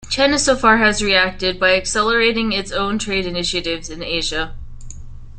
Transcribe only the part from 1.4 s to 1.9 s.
by